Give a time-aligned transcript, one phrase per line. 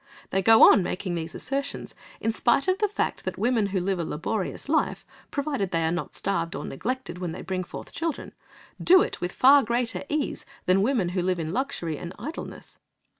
[0.31, 3.99] They go on making these assertions, in spite of the fact that women who live
[3.99, 8.33] a laborious life, provided they are not starved or neglected when they bring forth children,
[8.83, 12.79] do it with far greater ease than women who live in luxury and idleness.